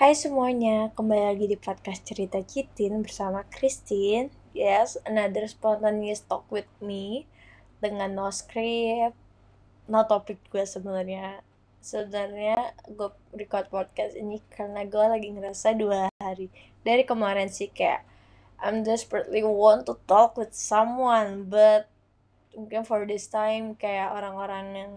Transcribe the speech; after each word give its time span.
Hai 0.00 0.16
semuanya, 0.16 0.88
kembali 0.96 1.28
lagi 1.28 1.44
di 1.44 1.60
podcast 1.60 2.08
Cerita 2.08 2.40
Citin 2.40 3.04
bersama 3.04 3.44
Christine. 3.52 4.32
Yes, 4.56 4.96
another 5.04 5.44
spontaneous 5.44 6.24
talk 6.24 6.48
with 6.48 6.64
me 6.80 7.28
dengan 7.84 8.16
no 8.16 8.32
script, 8.32 9.12
no 9.92 10.00
topik 10.08 10.40
gue 10.48 10.64
sebenarnya. 10.64 11.44
Sebenarnya 11.84 12.72
gue 12.88 13.12
record 13.36 13.68
podcast 13.68 14.16
ini 14.16 14.40
karena 14.48 14.88
gue 14.88 15.04
lagi 15.04 15.36
ngerasa 15.36 15.76
dua 15.76 16.08
hari 16.16 16.48
dari 16.80 17.04
kemarin 17.04 17.52
sih 17.52 17.68
kayak 17.68 18.00
I'm 18.56 18.80
desperately 18.80 19.44
want 19.44 19.84
to 19.92 20.00
talk 20.08 20.40
with 20.40 20.56
someone, 20.56 21.44
but 21.44 21.92
mungkin 22.56 22.88
for 22.88 23.04
this 23.04 23.28
time 23.28 23.76
kayak 23.76 24.16
orang-orang 24.16 24.66
yang 24.72 24.92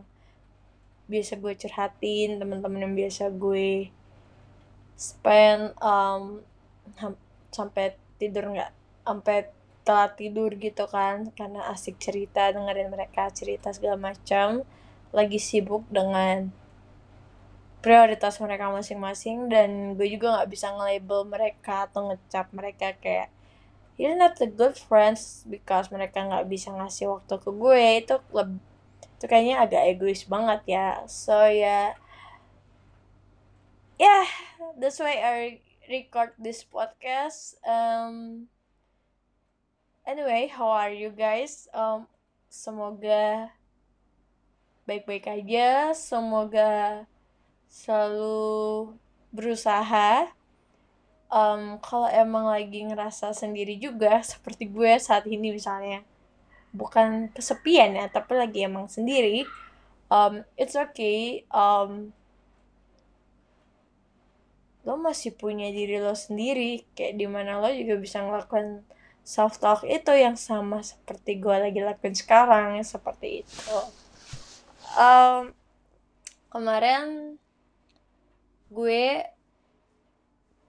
biasa 1.11 1.43
gue 1.43 1.59
curhatin, 1.59 2.39
teman-teman 2.39 2.87
yang 2.87 2.95
biasa 2.95 3.27
gue 3.35 3.91
spend 4.95 5.73
um, 5.81 6.41
sampai 7.49 7.97
tidur 8.17 8.49
nggak? 8.53 8.71
Sampai 9.03 9.49
telat 9.83 10.15
tidur 10.15 10.55
gitu 10.55 10.87
kan 10.87 11.27
karena 11.35 11.67
asik 11.75 11.99
cerita 11.99 12.47
dengerin 12.55 12.89
mereka 12.89 13.27
cerita 13.33 13.69
segala 13.75 13.99
macam. 13.99 14.63
Lagi 15.13 15.37
sibuk 15.37 15.85
dengan 15.93 16.49
prioritas 17.83 18.39
mereka 18.39 18.71
masing-masing 18.71 19.51
dan 19.51 19.99
gue 19.99 20.07
juga 20.07 20.39
nggak 20.39 20.49
bisa 20.49 20.71
nge-label 20.71 21.27
mereka 21.27 21.91
atau 21.91 22.09
ngecap 22.09 22.47
mereka 22.55 22.95
kayak 22.97 23.27
you're 23.99 24.15
not 24.15 24.39
a 24.39 24.47
good 24.47 24.79
friends 24.79 25.43
because 25.45 25.91
mereka 25.91 26.23
nggak 26.23 26.47
bisa 26.47 26.71
ngasih 26.73 27.11
waktu 27.11 27.35
ke 27.37 27.49
gue. 27.51 27.83
Itu 28.01 28.15
lebih 28.31 28.63
itu 29.23 29.31
kayaknya 29.31 29.63
agak 29.63 29.83
egois 29.87 30.27
banget 30.27 30.61
ya. 30.67 30.87
So 31.07 31.47
ya 31.47 31.55
yeah, 31.55 31.87
yeah 33.99 34.25
that's 34.79 34.99
why 34.99 35.19
I 35.19 35.61
record 35.89 36.33
this 36.39 36.63
podcast. 36.63 37.59
Um 37.67 38.47
anyway 40.07 40.49
how 40.49 40.71
are 40.71 40.93
you 40.93 41.11
guys? 41.11 41.67
Um 41.73 42.07
semoga 42.49 43.53
baik-baik 44.85 45.25
aja. 45.27 45.91
Semoga 45.95 47.03
selalu 47.71 48.93
berusaha. 49.33 50.29
Um, 51.33 51.81
kalau 51.81 52.05
emang 52.13 52.45
lagi 52.45 52.85
ngerasa 52.85 53.33
sendiri 53.33 53.73
juga 53.81 54.21
seperti 54.21 54.69
gue 54.69 54.93
saat 55.01 55.25
ini 55.25 55.49
misalnya. 55.49 56.05
Bukan 56.73 57.33
kesepian 57.33 57.97
ya 57.97 58.05
tapi 58.09 58.37
lagi 58.37 58.65
emang 58.65 58.85
sendiri. 58.85 59.49
Um, 60.13 60.45
it's 60.53 60.77
okay. 60.77 61.47
Um, 61.49 62.13
lo 64.83 64.99
masih 64.99 65.31
punya 65.31 65.71
diri 65.71 65.99
lo 66.03 66.11
sendiri 66.11 66.83
kayak 66.95 67.15
di 67.15 67.27
mana 67.27 67.63
lo 67.63 67.71
juga 67.71 67.95
bisa 67.95 68.19
ngelakuin 68.19 68.83
self 69.23 69.55
talk 69.63 69.87
itu 69.87 70.11
yang 70.11 70.35
sama 70.35 70.83
seperti 70.83 71.39
gue 71.39 71.55
lagi 71.55 71.79
lakuin 71.79 72.11
sekarang 72.11 72.75
seperti 72.83 73.47
itu. 73.47 73.77
Um, 74.99 75.55
kemarin 76.51 77.39
gue 78.67 79.23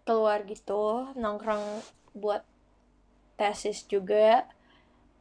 keluar 0.07 0.47
gitu 0.47 1.11
nongkrong 1.19 1.83
buat 2.15 2.47
tesis 3.35 3.83
juga. 3.91 4.47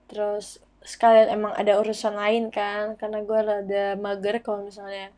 Terus 0.05 0.61
sekalian 0.85 1.33
emang 1.33 1.57
ada 1.57 1.81
urusan 1.81 2.13
lain 2.13 2.53
kan 2.53 2.93
karena 2.99 3.25
gue 3.25 3.39
rada 3.41 3.85
mager 3.97 4.37
kalau 4.45 4.67
misalnya 4.67 5.09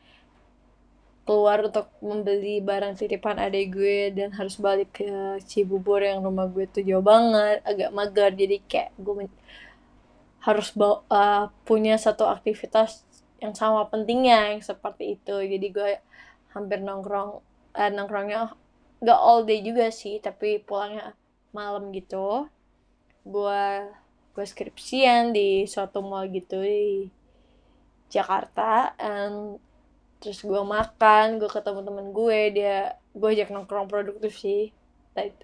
keluar 1.26 1.66
untuk 1.66 1.90
membeli 2.06 2.62
barang 2.62 3.02
titipan 3.02 3.42
adik 3.42 3.74
gue 3.74 4.14
dan 4.14 4.30
harus 4.38 4.62
balik 4.62 5.02
ke 5.02 5.42
Cibubur 5.50 5.98
yang 5.98 6.22
rumah 6.22 6.46
gue 6.46 6.70
tuh 6.70 6.86
jauh 6.86 7.02
banget 7.02 7.66
agak 7.66 7.90
mager. 7.90 8.30
Jadi 8.30 8.62
kayak 8.70 8.94
gue 9.02 9.26
harus 10.46 10.70
bawa, 10.78 11.02
uh, 11.10 11.50
punya 11.66 11.98
satu 11.98 12.30
aktivitas 12.30 13.02
yang 13.42 13.58
sama 13.58 13.90
pentingnya 13.90 14.54
yang 14.54 14.62
seperti 14.62 15.18
itu. 15.18 15.36
Jadi 15.42 15.68
gue 15.74 15.92
hampir 16.54 16.86
nongkrong 16.86 17.42
uh, 17.74 17.90
nongkrongnya 17.90 18.54
gak 19.02 19.20
all 19.20 19.44
day 19.44 19.66
juga 19.66 19.90
sih 19.90 20.22
tapi 20.22 20.62
pulangnya 20.62 21.18
malam 21.58 21.90
gitu. 21.90 22.46
Gue 23.26 23.90
gue 24.38 24.46
skripsian 24.46 25.34
di 25.34 25.66
suatu 25.66 26.06
mall 26.06 26.30
gitu 26.30 26.62
di 26.62 27.10
Jakarta 28.14 28.94
and 29.02 29.58
terus 30.24 30.42
gue 30.42 30.62
makan 30.64 31.38
gue 31.38 31.50
ketemu 31.52 31.80
temen 31.86 32.08
gue 32.16 32.40
dia 32.56 32.78
gue 33.16 33.30
ajak 33.32 33.50
nongkrong 33.52 33.88
produktif 33.88 34.36
sih. 34.40 34.72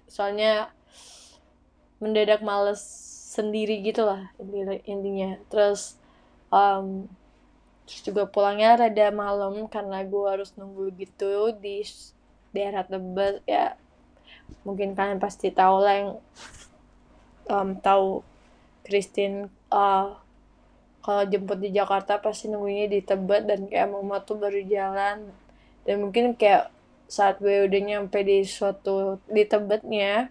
Soalnya 0.08 0.68
mendadak 2.02 2.42
males 2.44 2.82
sendiri 3.32 3.80
gitu 3.80 4.04
lah 4.04 4.28
intinya 4.84 5.40
terus 5.48 5.96
um, 6.52 7.08
terus 7.88 8.04
juga 8.04 8.28
pulangnya 8.28 8.76
rada 8.76 9.08
malam 9.08 9.66
karena 9.72 10.04
gue 10.04 10.24
harus 10.28 10.52
nunggu 10.54 10.92
gitu 11.00 11.56
di 11.56 11.80
daerah 12.52 12.84
Tebet 12.84 13.40
ya. 13.48 13.74
Mungkin 14.68 14.92
kalian 14.92 15.18
pasti 15.18 15.48
tahu 15.48 15.76
lah 15.80 15.94
yang 15.96 16.10
um, 17.48 17.74
tahu 17.80 18.20
Christine 18.84 19.48
uh, 19.72 20.21
kalau 21.02 21.26
jemput 21.26 21.58
di 21.58 21.74
Jakarta 21.74 22.22
pasti 22.22 22.46
nunggunya 22.46 22.86
di 22.86 23.02
Tebet 23.02 23.50
dan 23.50 23.66
kayak 23.66 23.90
mama 23.90 24.22
tuh 24.22 24.38
baru 24.38 24.62
jalan. 24.62 25.34
Dan 25.82 25.96
mungkin 25.98 26.38
kayak 26.38 26.70
saat 27.10 27.42
gue 27.42 27.66
udah 27.66 27.80
nyampe 27.82 28.22
di 28.22 28.46
suatu 28.46 29.18
di 29.26 29.42
Tebetnya 29.42 30.30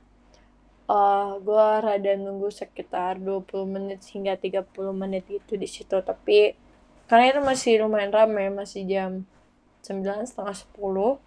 uh, 0.88 1.38
gue 1.44 1.68
rada 1.84 2.14
nunggu 2.16 2.48
sekitar 2.50 3.20
20 3.20 3.52
menit 3.68 4.00
hingga 4.16 4.40
30 4.40 4.64
menit 4.96 5.28
gitu 5.28 5.60
di 5.60 5.68
situ. 5.68 6.00
Tapi 6.00 6.56
karena 7.12 7.26
itu 7.36 7.42
masih 7.44 7.84
lumayan 7.84 8.12
ramai 8.16 8.48
masih 8.48 8.88
jam 8.88 9.28
9 9.84 10.24
setengah 10.24 10.56
10 10.56 11.20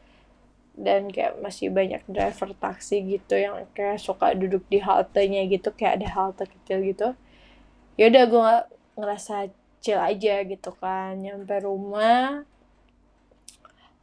dan 0.74 1.06
kayak 1.06 1.38
masih 1.38 1.70
banyak 1.70 2.02
driver 2.10 2.50
taksi 2.58 2.98
gitu 3.04 3.38
yang 3.38 3.62
kayak 3.76 4.02
suka 4.02 4.34
duduk 4.34 4.66
di 4.66 4.82
haltenya 4.82 5.46
gitu 5.46 5.70
kayak 5.70 6.02
ada 6.02 6.08
halte 6.16 6.44
kecil 6.48 6.80
gitu. 6.82 7.08
Ya 8.00 8.10
udah 8.10 8.24
gue 8.26 8.52
ngerasa 8.94 9.50
chill 9.84 10.00
aja 10.00 10.42
gitu 10.46 10.70
kan 10.80 11.18
nyampe 11.20 11.60
rumah 11.60 12.46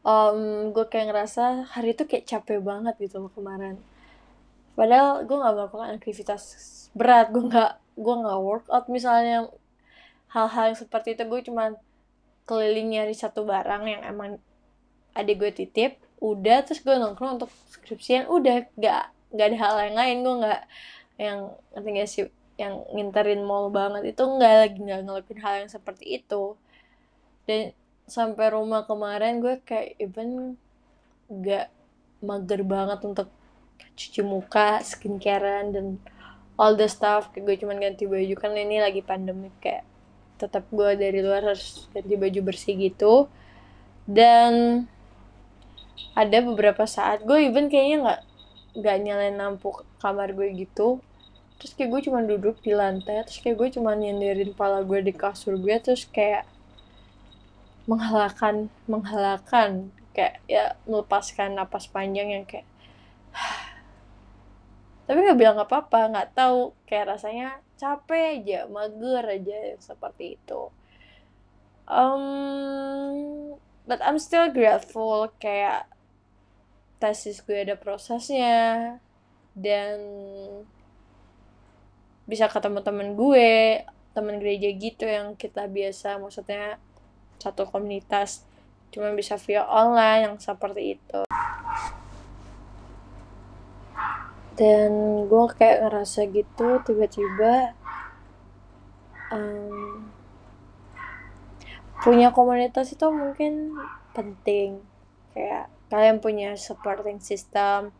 um, 0.06 0.70
gue 0.74 0.86
kayak 0.90 1.14
ngerasa 1.14 1.70
hari 1.74 1.94
itu 1.94 2.04
kayak 2.10 2.26
capek 2.28 2.60
banget 2.62 2.98
gitu 2.98 3.30
kemarin. 3.34 3.78
Padahal 4.74 5.24
gue 5.28 5.38
nggak 5.38 5.56
melakukan 5.56 5.90
aktivitas 5.98 6.44
berat 6.98 7.30
gue 7.32 7.44
nggak 7.48 7.72
gue 7.98 8.16
nggak 8.26 8.40
workout 8.42 8.86
misalnya. 8.90 9.50
Hal-hal 10.32 10.74
yang 10.74 10.80
seperti 10.80 11.20
itu 11.20 11.24
gue 11.28 11.42
cuman 11.52 11.76
keliling 12.48 12.98
nyari 12.98 13.14
satu 13.14 13.44
barang 13.46 13.84
yang 13.86 14.02
emang 14.08 14.40
adik 15.14 15.38
gue 15.44 15.52
titip 15.54 16.00
udah. 16.24 16.66
Terus 16.66 16.82
gue 16.82 16.96
nongkrong 16.98 17.42
untuk 17.42 17.52
skripsian 17.70 18.28
udah. 18.32 18.66
Gak 18.80 19.12
gak 19.32 19.48
ada 19.48 19.58
hal 19.64 19.76
yang 19.88 19.96
lain 19.96 20.18
gue 20.28 20.36
nggak 20.44 20.62
yang 21.16 21.40
ngerti 21.72 21.90
gak 21.96 22.10
sih 22.10 22.24
yang 22.62 22.86
nginterin 22.94 23.42
mall 23.42 23.74
banget 23.74 24.14
itu 24.14 24.22
nggak 24.22 24.54
lagi 24.62 24.78
nggak 24.78 25.02
ngelakuin 25.02 25.42
hal 25.42 25.54
yang 25.66 25.72
seperti 25.72 26.22
itu. 26.22 26.44
Dan 27.50 27.74
sampai 28.06 28.54
rumah 28.54 28.86
kemarin 28.86 29.42
gue 29.42 29.58
kayak 29.66 29.98
even 29.98 30.60
nggak 31.26 31.74
mager 32.22 32.62
banget 32.62 33.00
untuk 33.02 33.30
cuci 33.98 34.22
muka 34.22 34.86
skincarean 34.86 35.74
dan 35.74 35.86
all 36.62 36.78
the 36.78 36.86
stuff. 36.86 37.34
Kayak 37.34 37.44
gue 37.50 37.56
cuman 37.66 37.78
ganti 37.82 38.06
baju 38.06 38.36
kan 38.38 38.54
ini 38.54 38.78
lagi 38.78 39.02
pandemi 39.02 39.50
kayak 39.58 39.84
tetap 40.38 40.70
gue 40.70 40.98
dari 40.98 41.20
luar 41.26 41.42
harus 41.42 41.90
ganti 41.90 42.14
baju 42.14 42.40
bersih 42.46 42.78
gitu. 42.78 43.26
Dan 44.06 44.86
ada 46.14 46.38
beberapa 46.46 46.86
saat 46.86 47.26
gue 47.26 47.42
even 47.42 47.74
kayaknya 47.74 47.98
nggak 48.06 48.22
nggak 48.72 48.98
nyalain 49.04 49.36
lampu 49.36 49.70
kamar 50.00 50.32
gue 50.32 50.48
gitu 50.56 51.04
terus 51.62 51.78
kayak 51.78 51.94
gue 51.94 52.02
cuma 52.10 52.26
duduk 52.26 52.58
di 52.66 52.74
lantai 52.74 53.22
terus 53.22 53.38
kayak 53.38 53.54
gue 53.62 53.70
cuma 53.78 53.94
nyenderin 53.94 54.50
kepala 54.50 54.82
gue 54.82 54.98
di 55.06 55.14
kasur 55.14 55.62
gue 55.62 55.78
terus 55.78 56.10
kayak 56.10 56.50
menghalakan 57.86 58.74
menghalakan 58.90 59.94
kayak 60.18 60.42
ya 60.50 60.74
melepaskan 60.90 61.54
napas 61.54 61.86
panjang 61.86 62.34
yang 62.34 62.46
kayak 62.50 62.66
tapi 65.06 65.22
nggak 65.22 65.38
bilang 65.38 65.62
apa-apa 65.62 66.10
nggak 66.10 66.30
tahu 66.34 66.74
kayak 66.90 67.14
rasanya 67.14 67.62
capek 67.78 68.42
aja 68.42 68.60
mager 68.70 69.26
aja 69.26 69.60
seperti 69.82 70.38
itu. 70.38 70.70
Um, 71.90 73.58
but 73.90 73.98
I'm 74.06 74.22
still 74.22 74.54
grateful 74.54 75.34
kayak 75.42 75.90
tesis 77.02 77.42
gue 77.42 77.66
ada 77.66 77.74
prosesnya 77.74 79.02
dan 79.58 79.98
bisa 82.32 82.48
ketemu 82.48 82.80
temen 82.80 83.20
gue 83.20 83.84
temen 84.16 84.40
gereja 84.40 84.72
gitu 84.72 85.04
yang 85.04 85.36
kita 85.36 85.68
biasa 85.68 86.16
maksudnya 86.16 86.80
satu 87.44 87.68
komunitas. 87.68 88.48
Cuma 88.92 89.12
bisa 89.12 89.36
via 89.36 89.68
online 89.68 90.32
yang 90.32 90.36
seperti 90.40 90.96
itu. 90.96 91.22
Dan 94.56 94.92
gue 95.28 95.46
kayak 95.60 95.88
ngerasa 95.88 96.28
gitu 96.32 96.80
tiba-tiba 96.88 97.76
um, 99.32 100.08
punya 102.00 102.32
komunitas 102.32 102.96
itu 102.96 103.08
mungkin 103.12 103.76
penting. 104.16 104.80
Kayak 105.36 105.72
kalian 105.92 106.24
punya 106.24 106.56
supporting 106.56 107.20
system 107.20 107.96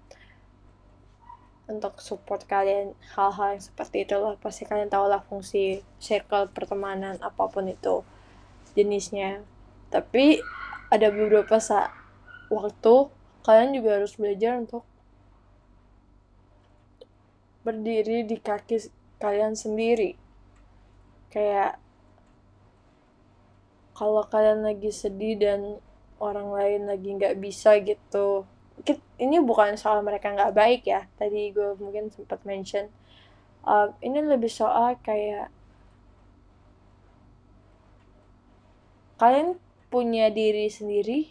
untuk 1.72 2.04
support 2.04 2.44
kalian 2.44 2.92
hal-hal 3.16 3.56
yang 3.56 3.64
seperti 3.64 4.04
itu 4.04 4.20
loh 4.20 4.36
pasti 4.44 4.68
kalian 4.68 4.92
tahu 4.92 5.08
lah 5.08 5.24
fungsi 5.24 5.80
circle 6.04 6.52
pertemanan 6.52 7.16
apa 7.24 7.48
pun 7.48 7.72
itu 7.72 8.04
jenisnya. 8.76 9.40
Tapi 9.88 10.44
ada 10.92 11.08
beberapa 11.08 11.56
saat 11.64 11.96
waktu 12.52 13.08
kalian 13.48 13.72
juga 13.72 13.90
harus 13.98 14.14
belajar 14.20 14.60
untuk 14.60 14.84
berdiri 17.64 18.28
di 18.28 18.38
kaki 18.38 18.92
kalian 19.22 19.56
sendiri. 19.56 20.20
Kayak 21.32 21.80
kalau 23.96 24.26
kalian 24.28 24.66
lagi 24.66 24.92
sedih 24.92 25.38
dan 25.40 25.80
orang 26.18 26.50
lain 26.54 26.82
lagi 26.90 27.10
nggak 27.18 27.38
bisa 27.38 27.78
gitu 27.82 28.50
ini 29.22 29.38
bukan 29.42 29.78
soal 29.78 30.02
mereka 30.02 30.34
nggak 30.34 30.56
baik 30.56 30.82
ya. 30.90 31.06
Tadi 31.20 31.54
gue 31.54 31.78
mungkin 31.78 32.10
sempat 32.10 32.42
mention 32.48 32.90
uh, 33.66 33.94
ini 34.02 34.22
lebih 34.26 34.50
soal 34.50 34.98
kayak 35.02 35.54
kalian 39.22 39.58
punya 39.94 40.34
diri 40.34 40.66
sendiri 40.72 41.30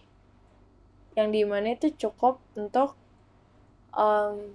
yang 1.19 1.35
di 1.35 1.43
mana 1.43 1.75
itu 1.75 1.91
cukup 1.91 2.39
untuk 2.55 2.95
um, 3.91 4.55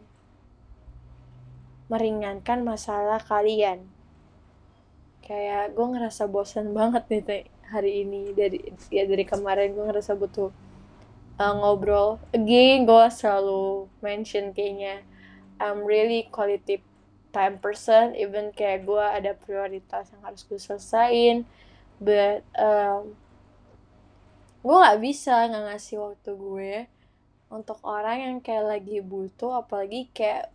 meringankan 1.92 2.64
masalah 2.64 3.20
kalian. 3.20 3.84
Kayak 5.26 5.76
gue 5.76 5.86
ngerasa 5.86 6.30
bosan 6.32 6.72
banget 6.72 7.04
nih 7.12 7.50
hari 7.68 8.08
ini. 8.08 8.32
Dari 8.32 8.62
ya 8.94 9.04
dari 9.04 9.26
kemarin 9.28 9.76
gue 9.76 9.84
ngerasa 9.84 10.16
butuh 10.16 10.54
uh, 11.40 11.54
ngobrol. 11.56 12.20
Again 12.32 12.88
gue 12.88 13.06
selalu 13.12 13.92
mention 14.00 14.56
kayaknya 14.56 15.04
I'm 15.60 15.88
really 15.88 16.28
quality 16.32 16.84
time 17.32 17.60
person 17.60 18.16
even 18.16 18.56
kayak 18.56 18.88
gue 18.88 19.04
ada 19.04 19.36
prioritas 19.36 20.12
yang 20.12 20.24
harus 20.24 20.44
gue 20.48 20.60
selesain. 20.60 21.44
But 22.00 22.44
um, 22.56 23.16
gue 24.64 24.76
nggak 24.76 25.00
bisa 25.04 25.48
nggak 25.48 25.64
ngasih 25.72 25.98
waktu 26.02 26.32
gue 26.36 26.74
untuk 27.54 27.80
orang 27.86 28.18
yang 28.20 28.38
kayak 28.42 28.66
lagi 28.66 28.98
butuh 29.00 29.64
apalagi 29.64 30.10
kayak 30.12 30.50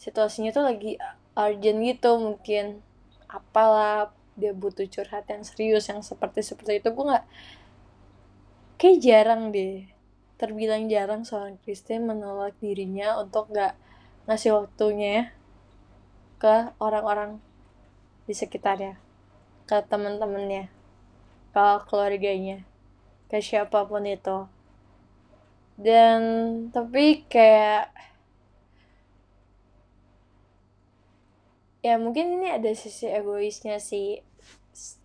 situasinya 0.00 0.54
tuh 0.54 0.64
lagi 0.64 0.96
urgent 1.36 1.84
gitu 1.84 2.16
mungkin 2.16 2.80
apalah 3.28 4.08
dia 4.38 4.56
butuh 4.56 4.88
curhat 4.88 5.28
yang 5.28 5.44
serius 5.44 5.84
yang 5.92 6.00
seperti 6.00 6.40
seperti 6.40 6.80
itu. 6.80 6.88
Gue 6.88 7.04
nggak 7.12 7.26
kayak 8.80 9.04
jarang 9.04 9.52
deh. 9.52 9.84
Terbilang 10.40 10.88
jarang 10.88 11.28
seorang 11.28 11.60
Kristen 11.60 12.08
menolak 12.08 12.56
dirinya 12.64 13.20
untuk 13.20 13.52
nggak 13.52 13.76
ngasih 14.24 14.56
waktunya 14.56 15.36
ke 16.40 16.72
orang-orang 16.80 17.44
di 18.24 18.32
sekitarnya 18.32 18.96
ke 19.68 19.84
teman-temannya 19.84 20.72
ke 21.52 21.66
keluarganya 21.92 22.64
ke 23.28 23.44
siapa 23.44 23.84
pun 23.84 24.08
itu. 24.08 24.48
Dan 25.76 26.20
tapi 26.72 27.28
kayak 27.28 27.92
ya 31.84 32.00
mungkin 32.00 32.40
ini 32.40 32.48
ada 32.48 32.72
sisi 32.72 33.12
egoisnya 33.12 33.76
sih. 33.76 34.24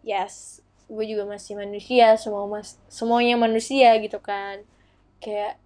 Yes 0.07 0.64
gue 0.85 1.05
juga 1.09 1.25
masih 1.25 1.57
manusia 1.57 2.13
semua 2.21 2.45
mas 2.45 2.77
semuanya 2.87 3.35
manusia 3.35 3.97
gitu 3.97 4.21
kan. 4.21 4.61
Kayak 5.17 5.57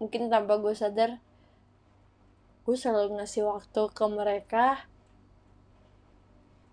mungkin 0.00 0.32
tanpa 0.32 0.56
gue 0.60 0.74
sadar 0.76 1.20
gue 2.64 2.76
selalu 2.76 3.20
ngasih 3.20 3.44
waktu 3.44 3.82
ke 3.92 4.04
mereka. 4.08 4.66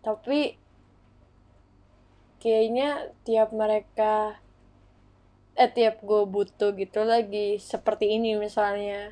Tapi 0.02 0.56
kayaknya 2.42 3.12
tiap 3.28 3.54
mereka 3.54 4.40
eh 5.60 5.68
tiap 5.68 6.00
gue 6.00 6.26
butuh 6.26 6.74
gitu 6.80 7.04
lagi 7.04 7.60
seperti 7.60 8.16
ini 8.16 8.40
misalnya. 8.40 9.12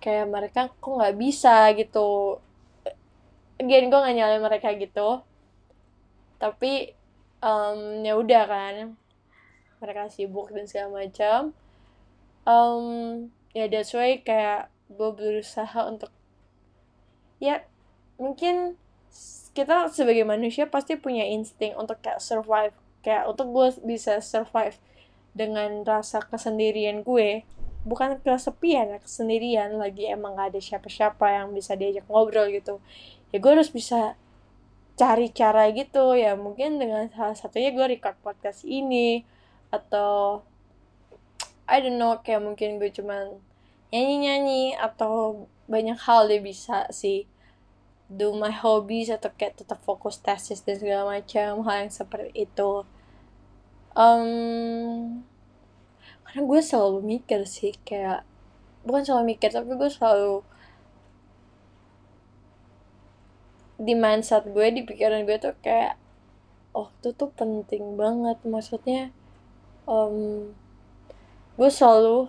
Kayak 0.00 0.28
mereka 0.28 0.60
kok 0.76 0.92
nggak 0.92 1.16
bisa 1.16 1.72
gitu. 1.72 2.36
Again 3.60 3.92
gue 3.92 4.00
gak 4.00 4.16
nyalain 4.16 4.40
mereka 4.40 4.72
gitu 4.72 5.20
tapi 6.40 6.96
um, 7.44 8.00
ya 8.00 8.16
udah 8.16 8.44
kan. 8.48 8.74
Mereka 9.80 10.12
sibuk 10.12 10.52
dan 10.52 10.64
segala 10.64 11.04
macam. 11.04 11.52
Um, 12.48 12.84
ya 13.52 13.68
that's 13.68 13.92
why 13.92 14.18
kayak 14.24 14.72
gue 14.90 15.10
berusaha 15.12 15.86
untuk 15.86 16.10
ya 17.38 17.62
mungkin 18.18 18.76
kita 19.52 19.88
sebagai 19.92 20.24
manusia 20.24 20.66
pasti 20.66 20.96
punya 20.96 21.28
insting 21.28 21.76
untuk 21.76 22.00
kayak 22.00 22.24
survive. 22.24 22.76
Kayak 23.00 23.32
untuk 23.32 23.52
gue 23.52 23.68
bisa 23.84 24.20
survive 24.20 24.76
dengan 25.32 25.84
rasa 25.84 26.20
kesendirian 26.24 27.00
gue. 27.04 27.44
Bukan 27.80 28.20
kesepian 28.20 28.92
ya 28.92 28.98
kesendirian 29.00 29.80
lagi 29.80 30.04
emang 30.12 30.36
gak 30.36 30.52
ada 30.52 30.60
siapa-siapa 30.60 31.32
yang 31.32 31.56
bisa 31.56 31.72
diajak 31.80 32.04
ngobrol 32.12 32.52
gitu. 32.52 32.76
Ya 33.32 33.40
gue 33.40 33.52
harus 33.56 33.72
bisa 33.72 34.20
cari 35.00 35.32
cara 35.32 35.72
gitu. 35.72 36.12
Ya 36.12 36.36
mungkin 36.36 36.76
dengan 36.76 37.08
salah 37.08 37.32
satunya 37.32 37.72
gue 37.72 37.96
record 37.96 38.20
podcast 38.20 38.68
ini. 38.68 39.24
Atau 39.72 40.44
I 41.64 41.80
don't 41.80 41.96
know 41.96 42.20
kayak 42.20 42.44
mungkin 42.44 42.76
gue 42.76 42.92
cuman 42.92 43.40
nyanyi-nyanyi. 43.88 44.76
Atau 44.76 45.48
banyak 45.64 45.96
hal 45.96 46.28
dia 46.28 46.44
bisa 46.44 46.84
sih. 46.92 47.24
Do 48.12 48.36
my 48.36 48.52
hobbies 48.52 49.08
atau 49.08 49.32
kayak 49.32 49.64
tetap 49.64 49.80
fokus 49.80 50.20
tesis 50.20 50.60
dan 50.60 50.76
segala 50.76 51.16
macam 51.16 51.64
hal 51.64 51.88
yang 51.88 51.94
seperti 51.94 52.44
itu. 52.44 52.84
Um, 53.96 55.24
karena 56.30 56.46
gue 56.46 56.60
selalu 56.62 56.98
mikir 57.02 57.42
sih 57.42 57.74
kayak 57.82 58.22
bukan 58.86 59.02
selalu 59.02 59.34
mikir 59.34 59.50
tapi 59.50 59.74
gue 59.74 59.90
selalu 59.90 60.46
di 63.80 63.96
mindset 63.96 64.44
gue 64.44 64.66
di 64.76 64.84
pikiran 64.84 65.24
gue 65.24 65.40
tuh 65.40 65.56
kayak 65.64 65.96
oh 66.76 66.92
itu 67.00 67.16
tuh 67.16 67.32
penting 67.32 67.96
banget. 67.96 68.36
Maksudnya 68.44 69.08
um, 69.88 70.52
gue 71.56 71.70
selalu 71.72 72.28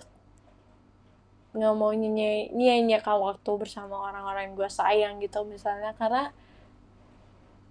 nggak 1.52 1.76
mau 1.76 1.92
nyanyi 1.92 2.48
nyanyikan 2.56 3.20
waktu 3.20 3.52
bersama 3.60 4.00
orang-orang 4.00 4.52
yang 4.52 4.56
gue 4.56 4.70
sayang 4.72 5.20
gitu 5.20 5.44
misalnya. 5.44 5.92
Karena 6.00 6.32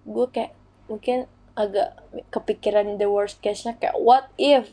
gue 0.05 0.27
kayak 0.29 0.53
mungkin 0.93 1.25
agak 1.57 1.97
kepikiran 2.29 3.01
the 3.01 3.09
worst 3.09 3.41
case 3.41 3.65
nya 3.65 3.77
kayak 3.77 3.97
what 3.99 4.29
if 4.41 4.69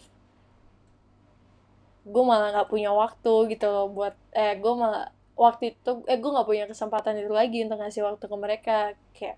gue 2.08 2.24
malah 2.24 2.56
nggak 2.56 2.72
punya 2.72 2.96
waktu 2.96 3.52
gitu 3.52 3.68
loh 3.68 3.92
buat 3.92 4.16
eh 4.32 4.56
gue 4.56 4.74
malah 4.74 5.12
waktu 5.38 5.78
itu 5.78 6.04
eh 6.10 6.18
gue 6.18 6.32
nggak 6.34 6.48
punya 6.50 6.66
kesempatan 6.66 7.22
itu 7.22 7.32
lagi 7.32 7.64
untuk 7.64 7.78
ngasih 7.80 8.04
waktu 8.04 8.26
ke 8.26 8.38
mereka. 8.38 8.78
Kayak 9.14 9.38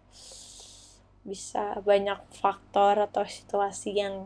bisa 1.27 1.77
banyak 1.83 2.19
faktor 2.39 2.95
atau 3.05 3.27
situasi 3.27 3.99
yang 3.99 4.25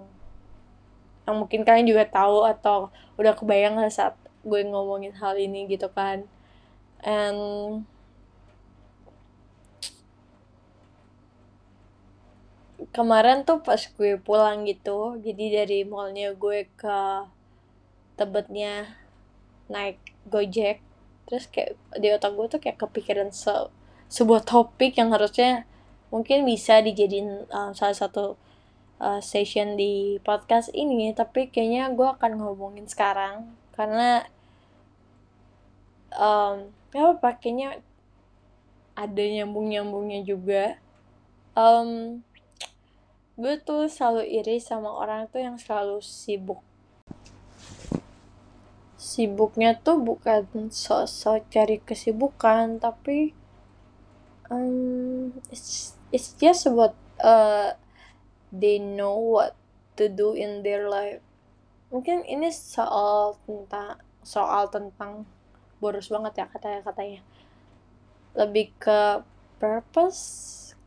yang 1.25 1.35
mungkin 1.41 1.65
kalian 1.65 1.89
juga 1.89 2.05
tahu 2.05 2.45
atau 2.45 2.93
udah 3.17 3.33
kebayang 3.33 3.75
lah 3.79 3.89
saat 3.89 4.15
gue 4.45 4.61
ngomongin 4.63 5.15
hal 5.17 5.35
ini 5.35 5.65
gitu 5.67 5.89
kan. 5.89 6.29
And 7.03 7.83
kemarin 12.93 13.41
tuh 13.41 13.63
pas 13.65 13.79
gue 13.79 14.21
pulang 14.21 14.69
gitu 14.69 15.17
jadi 15.17 15.65
dari 15.65 15.81
mallnya 15.87 16.37
gue 16.37 16.69
ke 16.77 16.99
tebetnya 18.13 18.85
naik 19.65 19.97
gojek 20.29 20.77
terus 21.27 21.47
kayak 21.47 21.79
di 21.95 22.11
otak 22.11 22.35
gue 22.35 22.47
tuh 22.51 22.59
kayak 22.59 22.77
kepikiran 22.79 23.29
se 23.31 23.51
sebuah 24.13 24.45
topik 24.45 24.93
yang 24.99 25.09
harusnya 25.09 25.65
mungkin 26.13 26.45
bisa 26.45 26.77
dijadiin 26.85 27.49
uh, 27.49 27.73
salah 27.73 27.97
satu 27.97 28.37
uh, 29.01 29.17
session 29.17 29.73
di 29.73 30.21
podcast 30.21 30.69
ini. 30.77 31.09
Tapi 31.17 31.49
kayaknya 31.49 31.89
gue 31.91 32.05
akan 32.05 32.37
ngomongin 32.37 32.85
sekarang 32.85 33.49
karena 33.73 34.29
um, 36.13 36.69
apa 36.93 37.29
kayaknya 37.41 37.81
ada 38.93 39.23
nyambung 39.25 39.73
nyambungnya 39.73 40.21
juga. 40.21 40.77
Um, 41.57 42.21
gue 43.33 43.57
tuh 43.65 43.89
selalu 43.89 44.29
iri 44.29 44.61
sama 44.61 44.93
orang 44.93 45.25
tuh 45.33 45.41
yang 45.41 45.57
selalu 45.57 45.97
sibuk 46.05 46.61
sibuknya 49.03 49.75
tuh 49.75 49.99
bukan 49.99 50.71
sosok 50.71 51.51
cari 51.51 51.83
kesibukan 51.83 52.79
tapi 52.79 53.35
um, 54.47 55.35
it's 55.51 55.99
it's 56.15 56.31
just 56.39 56.63
about 56.63 56.95
uh, 57.19 57.75
they 58.55 58.79
know 58.79 59.19
what 59.19 59.59
to 59.99 60.07
do 60.07 60.31
in 60.31 60.63
their 60.63 60.87
life. 60.87 61.19
Mungkin 61.91 62.23
ini 62.23 62.47
soal 62.47 63.35
tentang 63.43 63.99
soal 64.23 64.71
tentang 64.71 65.27
boros 65.83 66.07
banget 66.07 66.39
ya 66.39 66.45
katanya 66.47 66.79
katanya 66.87 67.21
lebih 68.39 68.71
ke 68.79 69.19
purpose 69.59 70.23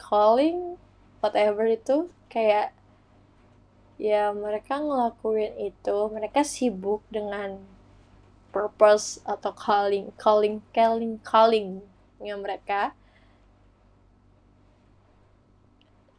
calling 0.01 0.81
whatever 1.21 1.69
itu 1.69 2.09
kayak 2.33 2.73
ya 4.01 4.33
mereka 4.33 4.81
ngelakuin 4.81 5.53
itu 5.69 5.97
mereka 6.09 6.41
sibuk 6.43 7.05
dengan 7.13 7.61
purpose 8.57 9.21
atau 9.29 9.53
calling 9.53 10.09
calling 10.17 10.65
calling 10.73 11.21
calling 11.21 11.85
yang 12.25 12.41
mereka. 12.41 12.97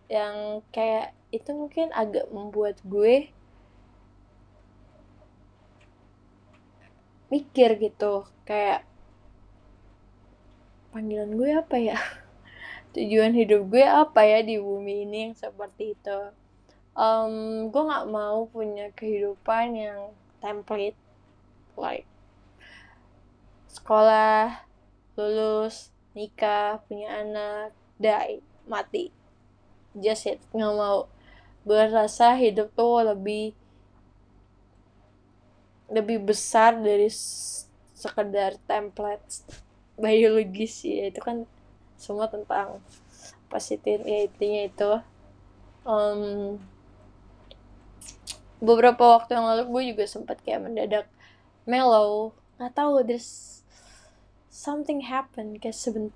Yang 0.05 0.61
kayak 0.69 1.17
itu 1.33 1.49
mungkin 1.57 1.89
agak 1.97 2.29
membuat 2.29 2.77
gue 2.85 3.33
mikir 7.33 7.75
gitu 7.81 8.29
kayak 8.45 8.85
panggilan 10.93 11.33
gue 11.33 11.49
apa 11.57 11.77
ya? 11.81 11.97
Tujuan 12.93 13.33
hidup 13.33 13.65
gue 13.65 13.81
apa 13.81 14.21
ya 14.29 14.45
di 14.45 14.61
bumi 14.61 15.09
ini 15.09 15.17
yang 15.25 15.33
seperti 15.33 15.97
itu? 15.97 16.19
Um, 16.93 17.67
gue 17.73 17.81
nggak 17.81 18.09
mau 18.13 18.45
punya 18.45 18.93
kehidupan 18.93 19.73
yang 19.73 20.13
template 20.37 20.97
like 21.73 22.05
sekolah 23.87 24.67
lulus 25.15 25.95
nikah 26.11 26.83
punya 26.91 27.23
anak 27.23 27.71
die 27.95 28.43
mati. 28.67 29.15
Just 29.95 30.27
it. 30.27 30.43
Nggak 30.51 30.75
mau. 30.75 31.07
Gue 31.63 31.87
rasa 31.87 32.35
hidup 32.35 32.75
tuh 32.75 32.99
lebih 33.07 33.55
lebih 35.87 36.19
besar 36.19 36.75
dari 36.83 37.07
sekedar 37.95 38.59
template 38.67 39.47
biologis 39.95 40.83
ya 40.83 41.07
itu 41.07 41.23
kan 41.23 41.47
semua 41.95 42.27
tentang 42.27 42.83
positif 43.47 44.03
ya 44.03 44.27
intinya 44.27 44.61
itu. 44.67 44.91
Um, 45.87 46.59
beberapa 48.59 49.15
waktu 49.15 49.39
yang 49.39 49.47
lalu 49.47 49.63
gue 49.71 49.83
juga 49.95 50.03
sempat 50.11 50.43
kayak 50.43 50.67
mendadak 50.67 51.07
mellow. 51.63 52.35
Nggak 52.59 52.75
tahu 52.75 53.07
there's 53.07 53.56
something 54.57 55.05
happen 55.05 55.61
kayak 55.61 55.77
seben 55.77 56.09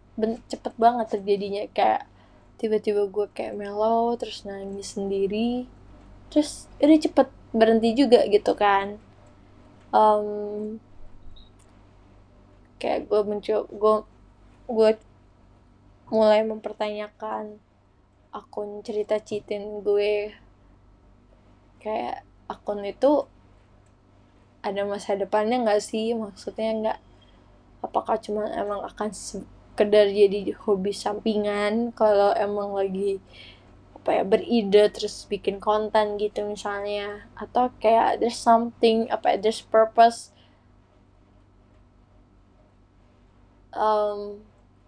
cepet 0.49 0.73
banget 0.81 1.13
terjadinya. 1.13 1.61
Kayak 1.69 2.09
tiba-tiba 2.57 3.05
gue 3.05 3.29
kayak 3.29 3.53
mellow 3.53 4.17
terus 4.17 4.41
nangis 4.49 4.97
sendiri. 4.97 5.69
Terus 6.33 6.65
ini 6.81 6.97
cepet 6.97 7.29
berhenti 7.53 7.93
juga 7.93 8.25
gitu 8.25 8.57
kan. 8.57 8.97
Um, 9.93 10.81
kayak 12.81 13.05
gue 13.05 13.21
mencoba 13.21 13.69
gue 13.69 13.95
gue 14.71 14.91
mulai 16.09 16.41
mempertanyakan 16.41 17.61
akun 18.33 18.81
cerita 18.81 19.21
citin 19.21 19.85
gue. 19.85 20.33
Kayak 21.77 22.25
akun 22.49 22.81
itu 22.81 23.29
ada 24.65 24.81
masa 24.85 25.13
depannya 25.13 25.61
nggak 25.61 25.81
sih? 25.81 26.17
Maksudnya 26.17 26.69
nggak 26.81 26.99
apakah 27.81 28.17
cuma 28.21 28.47
emang 28.53 28.85
akan 28.85 29.09
sekedar 29.11 30.07
jadi 30.09 30.53
hobi 30.65 30.93
sampingan 30.93 31.89
kalau 31.93 32.31
emang 32.37 32.77
lagi 32.77 33.17
apa 34.01 34.17
ya 34.17 34.23
beride 34.25 34.83
terus 34.89 35.29
bikin 35.29 35.61
konten 35.61 36.17
gitu 36.17 36.41
misalnya? 36.45 37.29
Atau 37.37 37.69
kayak 37.77 38.17
there's 38.17 38.37
something 38.37 39.05
apa 39.13 39.37
ya, 39.37 39.37
there's 39.37 39.61
purpose 39.61 40.33
um, 43.77 44.41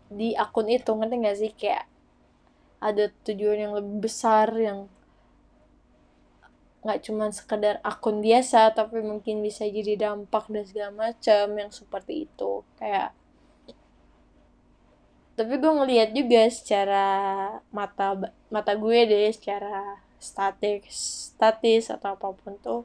di 0.09 0.33
akun 0.33 0.69
itu 0.69 0.89
ngerti 0.89 1.15
gak 1.21 1.37
sih? 1.37 1.51
Kayak 1.53 1.85
ada 2.81 3.13
tujuan 3.29 3.69
yang 3.69 3.73
lebih 3.77 4.09
besar 4.09 4.49
yang 4.57 4.89
nggak 6.83 6.99
cuma 7.07 7.31
sekedar 7.31 7.79
akun 7.81 8.19
biasa 8.19 8.75
tapi 8.75 8.99
mungkin 8.99 9.39
bisa 9.39 9.63
jadi 9.63 9.95
dampak 9.95 10.51
dan 10.51 10.63
segala 10.67 10.91
macam 10.91 11.45
yang 11.55 11.71
seperti 11.71 12.27
itu 12.27 12.61
kayak 12.75 13.15
tapi 15.33 15.57
gue 15.57 15.71
ngelihat 15.73 16.13
juga 16.13 16.45
secara 16.51 17.07
mata 17.73 18.35
mata 18.53 18.73
gue 18.77 18.99
deh 19.07 19.31
secara 19.33 19.97
statis 20.21 21.31
statis 21.33 21.89
atau 21.89 22.13
apa 22.13 22.35
pun 22.35 22.53
tuh 22.61 22.83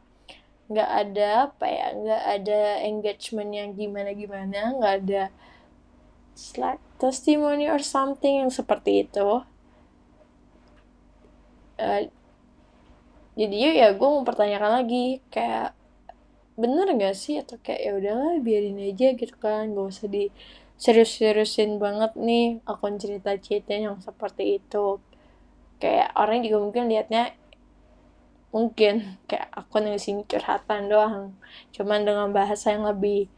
nggak 0.71 0.90
ada 0.90 1.28
apa 1.50 1.67
ya 1.69 1.87
nggak 1.93 2.25
ada 2.40 2.61
engagement 2.88 3.50
yang 3.52 3.71
gimana 3.76 4.14
gimana 4.17 4.73
nggak 4.78 4.95
ada 5.05 5.23
slide 6.38 6.78
testimony 7.02 7.67
or 7.67 7.83
something 7.83 8.47
yang 8.47 8.52
seperti 8.55 9.02
itu. 9.02 9.43
Uh, 11.78 12.07
jadi 13.38 13.57
ya 13.78 13.88
gue 13.95 14.09
mau 14.11 14.26
pertanyakan 14.26 14.83
lagi 14.83 15.23
kayak 15.30 15.71
bener 16.59 16.90
gak 16.99 17.14
sih? 17.14 17.38
Atau 17.38 17.62
kayak 17.62 17.80
ya 17.87 17.92
udahlah 17.95 18.42
biarin 18.42 18.83
aja 18.83 19.14
gitu 19.14 19.35
kan. 19.38 19.71
Gak 19.71 19.87
usah 19.95 20.11
di 20.11 20.35
serius-seriusin 20.75 21.78
banget 21.78 22.18
nih 22.18 22.59
akun 22.66 22.99
cerita 22.99 23.30
cerita 23.38 23.78
yang 23.78 24.02
seperti 24.02 24.59
itu. 24.59 24.99
Kayak 25.78 26.11
orang 26.18 26.42
juga 26.42 26.59
mungkin 26.59 26.85
liatnya 26.90 27.38
mungkin 28.50 29.21
kayak 29.30 29.54
akun 29.54 29.87
yang 29.87 30.02
sini 30.02 30.26
curhatan 30.26 30.90
doang. 30.90 31.38
Cuman 31.71 32.02
dengan 32.02 32.35
bahasa 32.35 32.75
yang 32.75 32.90
lebih 32.90 33.30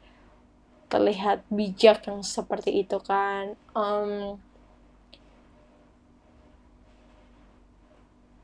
terlihat 0.88 1.44
bijak 1.52 2.08
yang 2.08 2.24
seperti 2.24 2.82
itu 2.88 2.96
kan. 3.04 3.52
Um, 3.76 4.40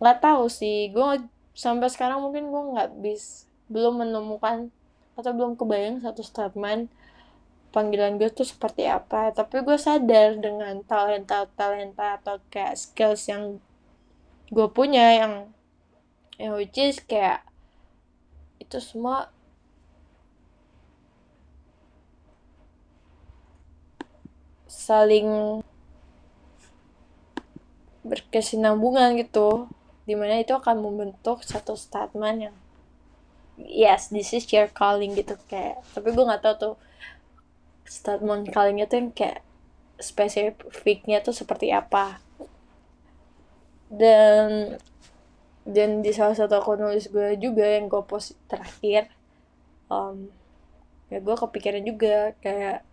nggak 0.05 0.21
tahu 0.21 0.53
sih. 0.53 0.93
Gue 0.93 1.25
sampai 1.57 1.89
sekarang 1.89 2.21
mungkin 2.21 2.53
gue 2.53 2.63
nggak 2.77 2.91
bis 3.01 3.49
belum 3.73 4.05
menemukan 4.05 4.69
atau 5.17 5.33
belum 5.33 5.57
kebayang 5.57 6.05
satu 6.05 6.21
statement 6.21 6.93
panggilan 7.73 8.21
gue 8.21 8.29
tuh 8.29 8.45
seperti 8.45 8.85
apa. 8.85 9.33
Tapi 9.33 9.65
gue 9.65 9.77
sadar 9.81 10.37
dengan 10.37 10.85
talenta 10.85 11.49
talenta 11.57 12.21
atau 12.21 12.37
kayak 12.53 12.77
skills 12.77 13.25
yang 13.33 13.59
gue 14.53 14.69
punya 14.71 15.17
yang 15.17 15.35
yang 16.37 16.53
which 16.61 16.77
is 16.77 17.01
kayak 17.01 17.43
itu 18.61 18.77
semua 18.77 19.33
saling 24.69 25.61
berkesinambungan 28.07 29.19
gitu 29.19 29.67
di 30.07 30.15
mana 30.15 30.39
itu 30.39 30.55
akan 30.55 30.79
membentuk 30.81 31.43
satu 31.43 31.75
statement 31.75 32.39
yang 32.51 32.57
yes 33.59 34.09
this 34.15 34.31
is 34.33 34.47
your 34.55 34.71
calling 34.71 35.13
gitu. 35.19 35.35
Kayak 35.51 35.83
tapi 35.93 36.15
gue 36.15 36.25
nggak 36.25 36.43
tahu 36.43 36.55
tuh 36.57 36.75
statement 37.87 38.49
kalinya 38.55 38.87
tuh 38.87 39.03
yang 39.03 39.11
kayak 39.11 39.43
spesifiknya 39.99 41.21
tuh 41.21 41.35
seperti 41.35 41.75
apa. 41.75 42.23
Dan 43.91 44.79
dan 45.67 45.99
di 45.99 46.15
salah 46.15 46.39
satu 46.39 46.63
akun 46.63 46.79
nulis 46.79 47.11
gue 47.11 47.35
juga 47.43 47.67
yang 47.67 47.91
gue 47.91 48.03
post 48.07 48.39
terakhir 48.47 49.11
um, 49.91 50.31
ya 51.11 51.19
gue 51.19 51.35
kepikiran 51.35 51.83
juga 51.83 52.35
kayak 52.39 52.87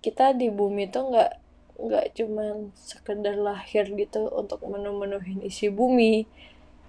kita 0.00 0.32
di 0.32 0.48
bumi 0.48 0.88
tuh 0.88 1.12
nggak 1.12 1.32
nggak 1.80 2.16
cuman 2.18 2.74
sekedar 2.76 3.36
lahir 3.36 3.88
gitu 3.92 4.28
untuk 4.28 4.60
menu-menuhin 4.64 5.40
isi 5.44 5.72
bumi 5.72 6.28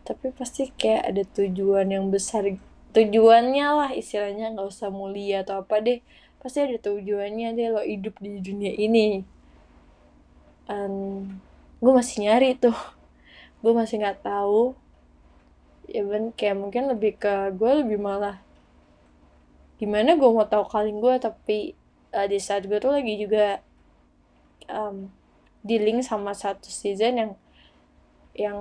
tapi 0.04 0.36
pasti 0.36 0.68
kayak 0.68 1.04
ada 1.16 1.24
tujuan 1.24 1.88
yang 1.88 2.12
besar. 2.12 2.44
Tujuannya 2.94 3.68
lah 3.74 3.92
istilahnya 3.96 4.54
nggak 4.54 4.68
usah 4.68 4.92
mulia 4.92 5.48
atau 5.48 5.64
apa 5.64 5.80
deh. 5.80 6.04
Pasti 6.44 6.60
ada 6.60 6.76
tujuannya 6.76 7.56
deh 7.56 7.68
lo 7.72 7.82
hidup 7.82 8.20
di 8.20 8.44
dunia 8.44 8.76
ini. 8.76 9.24
Um, 10.68 11.40
gue 11.80 11.92
masih 11.96 12.28
nyari 12.28 12.60
tuh. 12.60 12.76
Gue 13.64 13.72
masih 13.72 14.04
nggak 14.04 14.28
tahu. 14.28 14.76
Ya 15.88 16.04
ben 16.04 16.36
kayak 16.36 16.60
mungkin 16.60 16.92
lebih 16.92 17.16
ke 17.16 17.56
gue 17.56 17.72
lebih 17.84 18.00
malah 18.00 18.44
gimana 19.84 20.16
gue 20.16 20.30
mau 20.32 20.48
tahu 20.48 20.64
kaleng 20.64 21.04
gue 21.04 21.16
tapi 21.20 21.76
uh, 22.16 22.24
di 22.24 22.40
saat 22.40 22.64
gue 22.64 22.80
tuh 22.80 22.96
lagi 22.96 23.20
juga 23.20 23.60
um, 24.70 25.10
dealing 25.64 26.04
sama 26.04 26.36
satu 26.36 26.68
season 26.68 27.14
yang 27.18 27.32
yang 28.34 28.60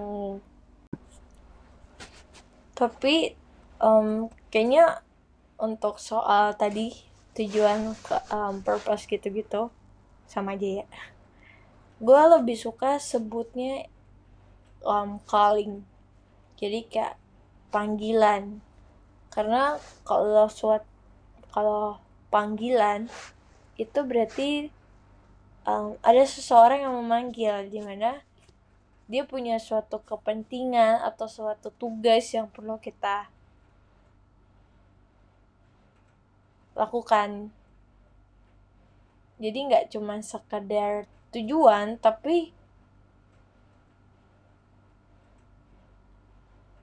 tapi 2.72 3.36
um, 3.82 4.30
kayaknya 4.48 5.00
untuk 5.60 6.02
soal 6.02 6.54
tadi 6.58 6.92
tujuan 7.32 7.96
ke 7.96 8.16
um, 8.34 8.60
purpose 8.60 9.08
gitu-gitu 9.08 9.72
sama 10.28 10.58
aja 10.58 10.84
ya. 10.84 10.86
Gue 12.02 12.18
lebih 12.18 12.58
suka 12.58 12.98
sebutnya 12.98 13.86
um, 14.82 15.22
calling. 15.24 15.86
Jadi 16.58 16.90
kayak 16.90 17.16
panggilan. 17.70 18.60
Karena 19.32 19.78
kalau 20.04 20.50
suat 20.50 20.84
kalau 21.52 22.00
panggilan 22.28 23.08
itu 23.76 23.98
berarti 24.04 24.68
um, 25.66 25.98
ada 26.02 26.24
seseorang 26.26 26.82
yang 26.86 26.94
memanggil 26.98 27.66
di 27.70 27.80
mana 27.82 28.22
dia 29.10 29.26
punya 29.28 29.60
suatu 29.60 30.00
kepentingan 30.00 31.04
atau 31.04 31.28
suatu 31.28 31.68
tugas 31.74 32.32
yang 32.32 32.48
perlu 32.48 32.80
kita 32.80 33.28
lakukan. 36.72 37.52
Jadi 39.36 39.58
nggak 39.68 39.92
cuma 39.92 40.22
sekedar 40.22 41.04
tujuan 41.34 41.98
tapi 42.00 42.54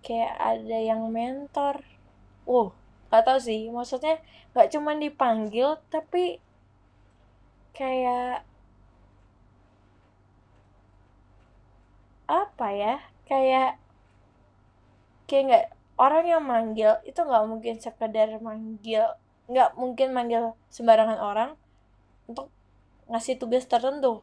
kayak 0.06 0.36
ada 0.38 0.78
yang 0.78 1.08
mentor. 1.10 1.82
Uh 2.46 2.70
gak 3.10 3.26
tau 3.26 3.42
sih 3.42 3.74
maksudnya 3.74 4.22
nggak 4.54 4.70
cuma 4.70 4.94
dipanggil 4.94 5.82
tapi 5.90 6.38
kayak 7.74 8.46
apa 12.30 12.68
ya 12.70 12.96
kayak 13.26 13.82
kayak 15.26 15.44
nggak 15.50 15.66
orang 15.98 16.26
yang 16.30 16.44
manggil 16.46 17.02
itu 17.02 17.18
nggak 17.18 17.46
mungkin 17.50 17.76
sekedar 17.82 18.30
manggil 18.38 19.18
nggak 19.50 19.74
mungkin 19.74 20.14
manggil 20.14 20.54
sembarangan 20.70 21.18
orang 21.18 21.50
untuk 22.30 22.54
ngasih 23.10 23.42
tugas 23.42 23.66
tertentu. 23.66 24.22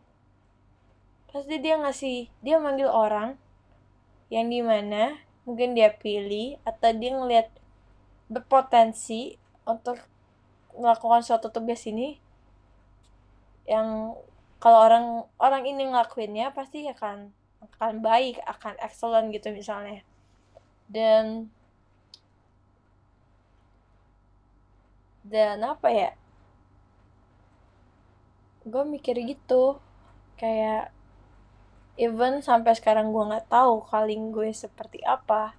Pasti 1.26 1.58
dia 1.58 1.74
ngasih 1.82 2.30
dia 2.40 2.62
manggil 2.62 2.86
orang 2.86 3.34
yang 4.30 4.46
di 4.46 4.62
mana 4.62 5.18
mungkin 5.42 5.74
dia 5.74 5.90
pilih 5.90 6.62
atau 6.62 6.94
dia 6.94 7.10
ngelihat 7.10 7.50
berpotensi 8.30 9.38
untuk 9.66 9.98
melakukan 10.78 11.26
suatu 11.26 11.50
tugas 11.50 11.82
ini 11.86 12.22
yang 13.66 14.14
kalau 14.62 14.78
orang 14.86 15.06
orang 15.42 15.62
ini 15.66 15.90
ngelakuinnya 15.90 16.54
pasti 16.54 16.86
akan 16.86 17.34
akan 17.64 18.00
baik 18.04 18.40
akan 18.44 18.74
excellent 18.80 19.32
gitu 19.32 19.52
misalnya. 19.52 20.04
Dan 20.86 21.50
dan 25.26 25.58
apa 25.66 25.88
ya? 25.90 26.10
Gue 28.66 28.82
mikir 28.86 29.18
gitu 29.26 29.78
kayak 30.36 30.92
even 31.96 32.44
sampai 32.44 32.76
sekarang 32.76 33.10
gue 33.10 33.24
nggak 33.24 33.48
tahu 33.48 33.82
kaling 33.88 34.30
gue 34.30 34.52
seperti 34.52 35.00
apa. 35.02 35.56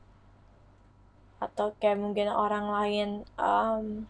Atau 1.37 1.73
kayak 1.77 2.01
mungkin 2.01 2.29
orang 2.33 2.65
lain 2.71 3.09
um, 3.37 4.09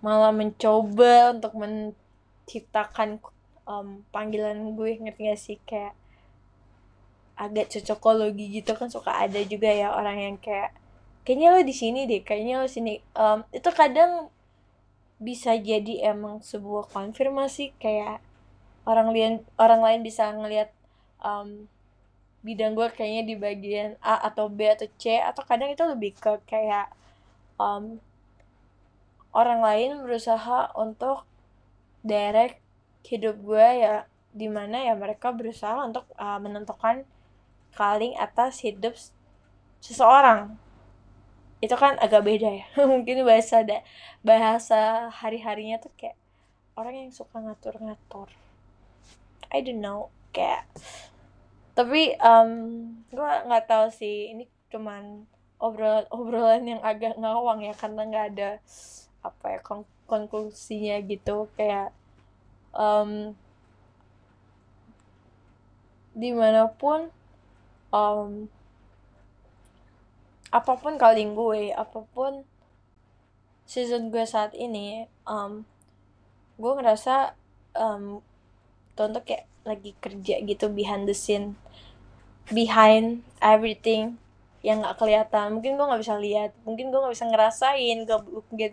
malah 0.00 0.32
mencoba 0.32 1.36
untuk 1.36 1.52
menciptakan 1.54 3.20
um, 3.70 4.02
panggilan 4.10 4.74
gue 4.74 4.98
ngerti 4.98 5.22
gak 5.30 5.38
sih? 5.38 5.58
Kayak 5.62 5.94
agak 7.38 7.70
cocokologi 7.70 8.60
gitu 8.60 8.74
kan 8.74 8.90
suka 8.90 9.16
ada 9.16 9.40
juga 9.46 9.70
ya 9.70 9.94
orang 9.94 10.18
yang 10.18 10.36
kayak 10.36 10.76
kayaknya 11.24 11.56
lo 11.56 11.60
di 11.64 11.72
sini 11.72 12.04
deh 12.10 12.20
kayaknya 12.26 12.60
lo 12.60 12.66
sini. 12.66 12.98
Um, 13.14 13.46
itu 13.54 13.70
kadang 13.70 14.28
bisa 15.22 15.54
jadi 15.54 16.10
emang 16.10 16.42
sebuah 16.42 16.90
konfirmasi 16.90 17.76
kayak 17.78 18.18
orang 18.88 19.12
lain 19.12 19.34
orang 19.60 19.80
lain 19.84 20.00
bisa 20.00 20.32
ngelihat 20.32 20.72
um, 21.20 21.68
bidang 22.40 22.72
gue 22.72 22.88
kayaknya 22.96 23.22
di 23.28 23.34
bagian 23.36 24.00
A 24.00 24.16
atau 24.32 24.48
B 24.48 24.64
atau 24.64 24.88
C 24.96 25.20
atau 25.20 25.44
kadang 25.44 25.68
itu 25.68 25.84
lebih 25.84 26.16
ke 26.16 26.40
kayak 26.48 26.88
um, 27.60 28.00
orang 29.36 29.60
lain 29.60 29.90
berusaha 30.00 30.72
untuk 30.72 31.28
direct 32.00 32.56
hidup 33.06 33.40
gue 33.40 33.68
ya 33.80 34.04
di 34.30 34.46
mana 34.46 34.86
ya 34.86 34.94
mereka 34.94 35.34
berusaha 35.34 35.82
untuk 35.82 36.06
uh, 36.14 36.38
menentukan 36.38 37.02
kaling 37.74 38.14
atas 38.18 38.62
hidup 38.62 38.94
seseorang. 39.82 40.54
Itu 41.60 41.76
kan 41.76 41.98
agak 41.98 42.24
beda 42.24 42.50
ya. 42.50 42.66
Mungkin 42.90 43.26
bahasa 43.26 43.64
ada 43.64 43.82
bahasa 44.22 45.10
hari 45.10 45.42
harinya 45.42 45.82
tuh 45.82 45.92
kayak 45.98 46.16
orang 46.78 47.08
yang 47.08 47.12
suka 47.12 47.42
ngatur-ngatur. 47.42 48.30
I 49.50 49.66
don't 49.66 49.82
know 49.82 50.14
kayak 50.30 50.70
tapi 51.74 52.14
um, 52.22 52.52
gue 53.10 53.32
nggak 53.46 53.66
tahu 53.66 53.90
sih. 53.90 54.30
Ini 54.36 54.44
cuman 54.70 55.26
obrolan 55.58 56.06
obrolan 56.14 56.64
yang 56.66 56.82
agak 56.86 57.18
ngawang 57.18 57.66
ya 57.66 57.74
karena 57.74 58.02
nggak 58.06 58.26
ada 58.36 58.50
apa 59.20 59.46
ya 59.52 59.60
kon 59.64 59.82
konklusinya 60.06 61.02
gitu. 61.02 61.50
Kayak 61.58 61.94
um, 62.74 63.34
di 66.14 66.30
mana 66.34 66.68
pun 66.70 67.08
um, 67.94 68.50
apa 70.50 70.72
pun 70.74 70.98
kaling 70.98 71.38
gue 71.38 71.70
apa 71.70 72.02
pun 72.10 72.42
season 73.64 74.10
gue 74.10 74.26
saat 74.26 74.50
ini 74.58 75.06
um, 75.30 75.62
gue 76.58 76.72
ngerasa 76.74 77.38
um, 77.78 78.18
contoh 78.98 79.22
kayak 79.22 79.46
lagi 79.62 79.94
kerja 80.02 80.42
gitu 80.42 80.66
behind 80.72 81.06
the 81.06 81.14
scene 81.14 81.54
behind 82.50 83.22
everything 83.38 84.18
yang 84.60 84.84
nggak 84.84 84.98
kelihatan. 85.00 85.56
Mungkin 85.56 85.78
gue 85.78 85.86
nggak 85.86 86.02
bisa 86.02 86.14
lihat 86.18 86.50
mungkin 86.66 86.92
gue 86.92 86.98
nggak 87.00 87.14
bisa 87.14 87.26
ngerasain 87.30 87.96
gak 88.04 88.20
mungkin 88.26 88.72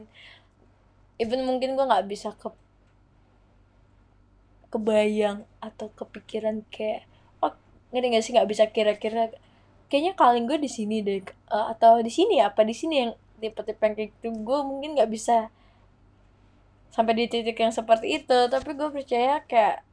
even 1.22 1.42
mungkin 1.48 1.78
gue 1.78 1.86
nggak 1.86 2.06
bisa 2.10 2.34
ke 2.36 2.52
kebayang 4.68 5.48
atau 5.64 5.90
kepikiran 5.96 6.64
kayak 6.68 7.08
oh 7.40 7.54
ngerti 7.94 8.08
gak 8.14 8.24
sih 8.24 8.32
nggak 8.36 8.50
bisa 8.50 8.64
kira-kira? 8.72 9.32
Kayaknya 9.88 10.14
kaleng 10.20 10.46
gue 10.48 10.60
di 10.60 10.70
sini 10.72 11.00
deh 11.00 11.24
uh, 11.52 11.72
atau 11.72 12.04
di 12.04 12.12
sini 12.12 12.44
apa 12.44 12.64
di 12.68 12.76
sini 12.76 12.96
yang 13.08 13.12
tipe-tipe 13.40 13.80
kayak 13.80 14.12
gitu? 14.20 14.36
Gue 14.44 14.60
mungkin 14.64 15.00
nggak 15.00 15.12
bisa 15.12 15.48
sampai 16.92 17.14
di 17.14 17.26
titik 17.32 17.56
yang 17.56 17.72
seperti 17.72 18.20
itu. 18.24 18.38
Tapi 18.52 18.70
gue 18.76 18.90
percaya 18.92 19.40
kayak 19.48 19.88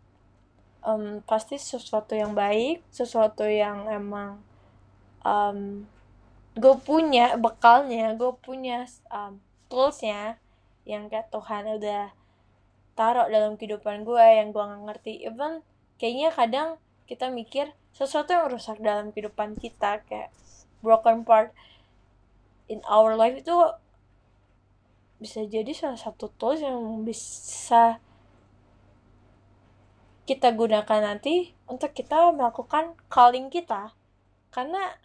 um, 0.84 1.24
pasti 1.24 1.56
sesuatu 1.56 2.12
yang 2.12 2.36
baik 2.36 2.84
sesuatu 2.92 3.48
yang 3.48 3.88
emang 3.88 4.38
um, 5.24 5.88
gue 6.54 6.74
punya 6.84 7.34
bekalnya 7.34 8.14
gue 8.14 8.30
punya 8.44 8.86
um, 9.10 9.40
toolsnya 9.66 10.38
yang 10.84 11.08
kayak 11.08 11.32
Tuhan 11.32 11.80
udah 11.80 12.12
taruh 12.94 13.26
dalam 13.30 13.58
kehidupan 13.58 14.06
gue 14.06 14.22
yang 14.22 14.50
gue 14.50 14.62
nggak 14.62 14.82
ngerti. 14.86 15.12
Even 15.26 15.62
kayaknya 15.98 16.30
kadang 16.34 16.68
kita 17.04 17.28
mikir 17.28 17.74
sesuatu 17.94 18.34
yang 18.34 18.50
rusak 18.50 18.80
dalam 18.80 19.14
kehidupan 19.14 19.54
kita 19.60 20.02
kayak 20.08 20.34
broken 20.80 21.22
part 21.22 21.54
in 22.66 22.80
our 22.88 23.14
life 23.14 23.36
itu 23.36 23.54
bisa 25.20 25.46
jadi 25.46 25.70
salah 25.72 26.00
satu 26.00 26.32
tools 26.36 26.60
yang 26.60 27.06
bisa 27.06 28.02
kita 30.24 30.56
gunakan 30.56 31.00
nanti 31.04 31.52
untuk 31.68 31.92
kita 31.92 32.32
melakukan 32.32 32.96
calling 33.12 33.52
kita. 33.52 33.92
Karena 34.48 34.96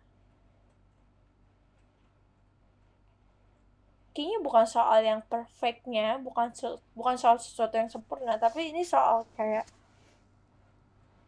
kayaknya 4.19 4.43
bukan 4.43 4.67
soal 4.67 4.99
yang 4.99 5.23
perfectnya 5.32 6.19
bukan 6.19 6.51
bukan 6.91 7.15
soal 7.15 7.39
sesuatu 7.39 7.79
yang 7.79 7.88
sempurna 7.88 8.36
tapi 8.36 8.75
ini 8.75 8.84
soal 8.84 9.23
kayak 9.39 9.63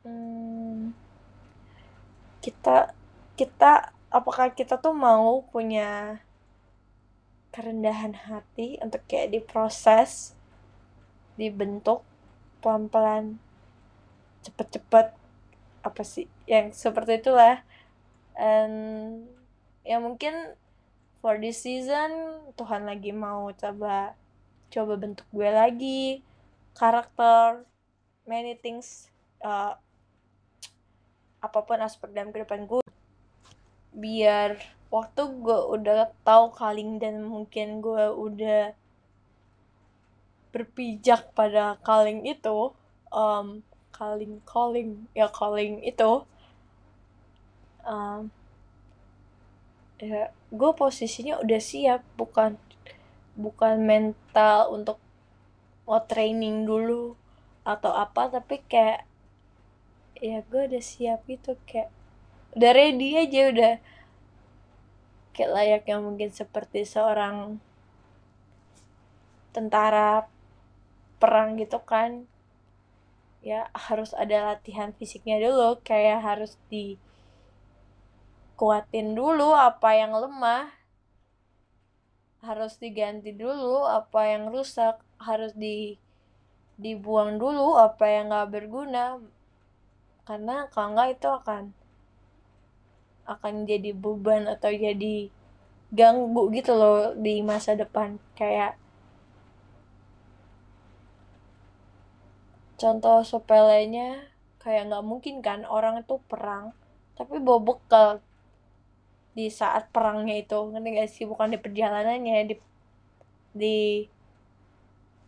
hmm, 0.04 0.92
kita 2.44 2.92
kita 3.40 3.96
apakah 4.12 4.52
kita 4.52 4.76
tuh 4.76 4.92
mau 4.92 5.40
punya 5.48 6.20
kerendahan 7.56 8.12
hati 8.28 8.76
untuk 8.84 9.00
kayak 9.08 9.40
diproses 9.40 10.36
dibentuk 11.40 12.04
pelan-pelan 12.60 13.40
cepet-cepet 14.44 15.16
apa 15.82 16.02
sih 16.04 16.28
yang 16.46 16.76
seperti 16.76 17.24
itulah. 17.24 17.64
And 18.36 19.26
ya 19.82 19.98
mungkin 19.98 20.60
for 21.22 21.38
this 21.38 21.62
season 21.62 22.42
Tuhan 22.58 22.90
lagi 22.90 23.14
mau 23.14 23.54
coba 23.54 24.18
coba 24.74 24.94
bentuk 24.98 25.28
gue 25.30 25.50
lagi 25.50 26.26
karakter 26.74 27.64
many 28.26 28.58
things 28.58 29.10
uh, 29.46 29.78
apa 31.42 31.60
pun 31.66 31.82
aspek 31.82 32.14
dalam 32.14 32.30
kehidupan 32.30 32.70
gue. 32.70 32.86
Biar 33.92 34.62
waktu 34.94 35.22
gue 35.42 35.60
udah 35.74 36.14
tahu 36.22 36.54
kaling 36.54 37.02
dan 37.02 37.26
mungkin 37.26 37.82
gue 37.82 38.06
udah 38.14 38.78
berpijak 40.54 41.34
pada 41.34 41.82
kaling 41.82 42.28
itu 42.30 42.76
um, 43.10 43.66
kaling 43.96 44.38
calling 44.46 45.08
ya 45.18 45.32
calling 45.32 45.80
itu 45.82 46.28
um, 47.88 48.30
ya 49.98 50.30
gue 50.52 50.72
posisinya 50.76 51.40
udah 51.40 51.62
siap 51.64 52.04
bukan 52.20 52.60
bukan 53.40 53.80
mental 53.82 54.76
untuk 54.76 55.00
mau 55.88 56.04
training 56.04 56.68
dulu 56.68 57.16
atau 57.64 57.96
apa 57.96 58.28
tapi 58.28 58.60
kayak 58.68 59.08
ya 60.22 60.46
gue 60.46 60.62
udah 60.70 60.84
siap 60.84 61.26
gitu 61.26 61.58
kayak 61.66 61.90
udah 62.56 62.72
ready 62.76 63.16
aja 63.16 63.42
udah. 63.48 63.76
Kayak 65.32 65.52
layaknya 65.56 65.98
mungkin 66.04 66.30
seperti 66.36 66.84
seorang 66.84 67.64
tentara 69.56 70.28
perang 71.18 71.56
gitu 71.56 71.80
kan. 71.80 72.28
Ya 73.42 73.72
harus 73.74 74.12
ada 74.14 74.54
latihan 74.54 74.92
fisiknya 74.94 75.40
dulu 75.42 75.80
kayak 75.82 76.22
harus 76.22 76.60
di 76.68 77.00
kuatin 78.62 79.18
dulu 79.18 79.58
apa 79.58 79.98
yang 79.98 80.14
lemah 80.14 80.70
harus 82.46 82.78
diganti 82.78 83.34
dulu 83.34 83.90
apa 83.90 84.22
yang 84.30 84.54
rusak 84.54 85.02
harus 85.18 85.58
di 85.58 85.98
dibuang 86.78 87.42
dulu 87.42 87.74
apa 87.82 88.06
yang 88.06 88.30
nggak 88.30 88.54
berguna 88.54 89.18
karena 90.30 90.70
kalau 90.70 90.94
nggak 90.94 91.18
itu 91.18 91.26
akan 91.26 91.64
akan 93.26 93.54
jadi 93.66 93.98
beban 93.98 94.46
atau 94.46 94.70
jadi 94.70 95.34
ganggu 95.90 96.54
gitu 96.54 96.72
loh 96.78 97.18
di 97.18 97.42
masa 97.42 97.74
depan. 97.74 98.22
Kayak 98.38 98.78
contoh 102.78 103.22
sepelenya 103.22 104.30
kayak 104.62 104.90
nggak 104.90 105.06
mungkin 105.06 105.42
kan 105.46 105.66
orang 105.66 106.02
itu 106.02 106.18
perang 106.30 106.74
tapi 107.14 107.38
bawa 107.38 107.62
bekal 107.62 108.10
di 109.32 109.48
saat 109.48 109.88
perangnya 109.90 110.40
itu 110.40 110.58
ngerti 110.72 110.90
gak 110.98 111.10
sih? 111.10 111.26
Bukan 111.28 111.56
di 111.56 111.60
perjalanannya 111.60 112.52
di 112.52 112.56
di 113.52 113.78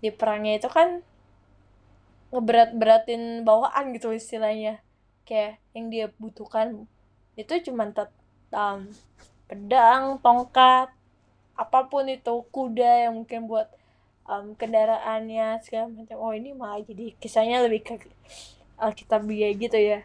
di 0.04 0.10
perangnya 0.12 0.60
itu 0.60 0.68
kan 0.68 1.00
ngeberat-beratin 2.34 3.48
bawaan 3.48 3.96
gitu 3.96 4.12
istilahnya. 4.12 4.84
Kayak 5.24 5.64
yang 5.72 5.88
dia 5.88 6.06
butuhkan 6.20 6.90
itu 7.40 7.54
cuma 7.72 7.90
um, 8.54 8.80
pedang 9.48 10.20
tongkat 10.22 10.92
apa 11.54 11.80
pun 11.86 12.10
itu 12.10 12.34
kuda 12.50 13.08
yang 13.08 13.14
mungkin 13.22 13.46
buat 13.46 13.70
um, 14.28 14.58
kendaraannya 14.58 15.62
segala 15.64 15.88
macam. 15.92 16.18
Oh 16.20 16.34
ini 16.34 16.52
malah 16.52 16.82
jadi 16.84 17.14
kisahnya 17.22 17.64
lebih 17.64 17.86
ke 17.86 17.96
alkitabiah 18.78 19.54
gitu 19.56 19.78
ya. 19.78 20.00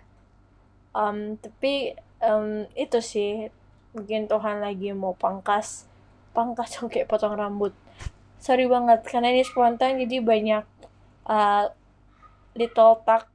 Um, 0.93 1.37
tapi 1.41 1.97
um, 2.23 2.69
itu 2.77 2.99
sih 3.01 3.49
mungkin 3.97 4.29
Tuhan 4.29 4.61
lagi 4.61 4.93
mau 4.93 5.17
pangkas 5.17 5.89
pangkas 6.37 6.79
kayak 6.93 7.09
potong 7.11 7.35
rambut. 7.35 7.75
Sorry 8.39 8.71
banget 8.71 9.03
karena 9.03 9.35
ini 9.35 9.43
spontan 9.43 9.99
jadi 9.99 10.23
banyak 10.23 10.65
uh, 11.27 11.75
little 12.55 13.03
talk 13.03 13.27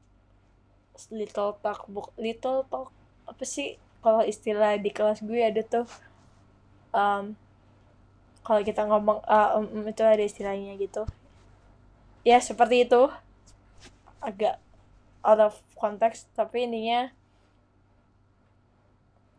little 1.12 1.58
talk 1.60 1.84
book 1.92 2.16
little 2.16 2.64
talk 2.72 2.90
apa 3.28 3.44
sih? 3.44 3.76
Kalau 4.04 4.24
istilah 4.24 4.76
di 4.80 4.92
kelas 4.92 5.24
gue 5.24 5.40
ada 5.40 5.64
tuh 5.64 5.88
um, 6.92 7.36
kalau 8.44 8.62
kita 8.64 8.84
ngomong 8.84 9.24
uh, 9.24 9.60
um, 9.60 9.88
itu 9.88 10.04
ada 10.04 10.24
istilahnya 10.24 10.76
gitu. 10.80 11.08
Ya 12.24 12.40
seperti 12.40 12.88
itu. 12.88 13.12
Agak 14.24 14.60
out 15.24 15.40
of 15.40 15.56
context 15.76 16.32
tapi 16.36 16.68
intinya 16.68 17.12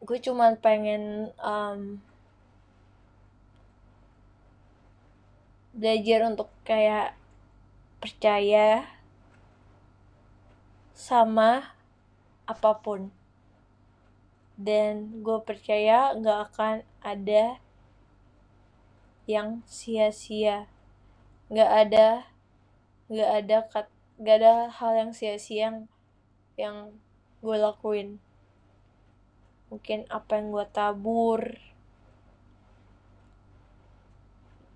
gue 0.04 0.20
cuman 0.20 0.60
pengen 0.60 1.32
um, 1.40 1.96
belajar 5.72 6.28
untuk 6.28 6.52
kayak 6.62 7.16
percaya 8.04 8.84
sama 10.92 11.74
apa 12.44 12.76
pun. 12.84 13.08
Dan 14.54 15.24
gue 15.24 15.40
percaya 15.42 16.12
nggak 16.14 16.38
akan 16.52 16.74
ada 17.00 17.58
yang 19.24 19.64
sia-sia. 19.64 20.68
Nggak 21.48 21.70
ada 21.72 22.08
nggak 23.08 23.30
ada 23.40 23.56
nggak 24.20 24.36
ada 24.40 24.54
hal 24.68 24.92
yang 24.96 25.10
sia-sia 25.12 25.68
yang 25.68 25.76
yang 26.56 26.76
gue 27.44 27.56
lakuin 27.60 28.23
mungkin 29.74 30.06
apa 30.06 30.38
yang 30.38 30.54
gue 30.54 30.66
tabur. 30.70 31.58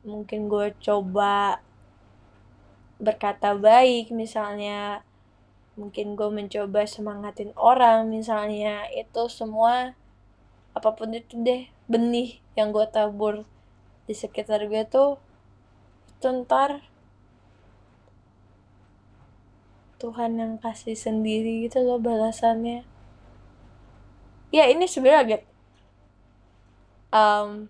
Mungkin 0.03 0.51
gue 0.51 0.75
coba 0.83 1.63
berkata 2.99 3.55
baik 3.55 4.11
misalnya 4.11 5.07
mungkin 5.79 6.19
gue 6.19 6.27
mencoba 6.27 6.83
semangatin 6.83 7.55
orang 7.55 8.11
misalnya 8.11 8.91
itu 8.91 9.31
semua 9.31 9.95
apa 10.75 10.91
pun 10.99 11.15
itu 11.15 11.39
deh 11.39 11.71
benih 11.87 12.43
yang 12.59 12.75
gue 12.75 12.83
tabur 12.91 13.47
di 14.11 14.19
sekitar 14.19 14.67
gue 14.67 14.83
tuh 14.83 15.23
itu 16.19 16.27
ntar 16.43 16.83
Tuhan 20.03 20.43
yang 20.43 20.59
kasih 20.59 20.99
sendiri 20.99 21.71
gitu 21.71 21.87
loh 21.87 22.03
balasannya 22.03 22.98
ya 24.49 24.65
ini 24.69 24.89
sebenarnya 24.89 25.21
agak 25.25 25.43
um, 27.13 27.69